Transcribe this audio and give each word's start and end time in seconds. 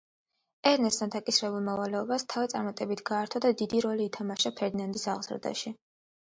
ერნესტმა 0.69 1.07
დაკისრებულ 1.15 1.63
მოვალეობას 1.67 2.25
თავი 2.33 2.51
წარმატებით 2.55 3.05
გაართვა 3.11 3.45
და 3.47 3.55
დიდი 3.63 3.85
როლი 3.89 4.11
ითამაშა 4.13 4.57
ფერდინანდის 4.59 5.09
აღზრდაში. 5.17 5.79